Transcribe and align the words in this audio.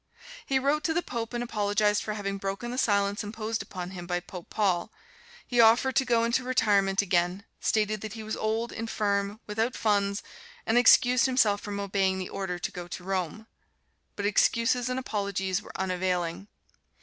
He 0.43 0.57
wrote 0.57 0.83
to 0.85 0.95
the 0.95 1.03
Pope 1.03 1.31
and 1.31 1.43
apologized 1.43 2.01
for 2.01 2.15
having 2.15 2.39
broken 2.39 2.71
the 2.71 2.79
silence 2.79 3.23
imposed 3.23 3.61
upon 3.61 3.91
him 3.91 4.07
by 4.07 4.19
Pope 4.19 4.49
Paul; 4.49 4.91
he 5.45 5.61
offered 5.61 5.95
to 5.97 6.05
go 6.05 6.23
into 6.23 6.43
retirement 6.43 7.03
again; 7.03 7.43
stated 7.59 8.01
that 8.01 8.13
he 8.13 8.23
was 8.23 8.35
old, 8.35 8.71
infirm, 8.71 9.39
without 9.45 9.75
funds, 9.75 10.23
and 10.65 10.75
excused 10.75 11.27
himself 11.27 11.61
from 11.61 11.79
obeying 11.79 12.17
the 12.17 12.29
order 12.29 12.57
to 12.57 12.71
go 12.71 12.87
to 12.87 13.03
Rome. 13.03 13.45
But 14.15 14.25
excuses 14.25 14.89
and 14.89 14.97
apologies 14.97 15.61
were 15.61 15.71
unavailing. 15.75 16.47